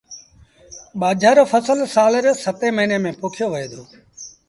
ٻآجھر 0.99 1.33
رو 1.39 1.45
ڦسل 1.51 1.79
سآل 1.95 2.13
ري 2.25 2.31
ستيٚن 2.45 2.71
موهيݩي 2.77 2.97
ميݩ 3.03 3.17
پوکيو 3.19 3.47
وهي 3.51 3.67
دو۔ 3.71 3.83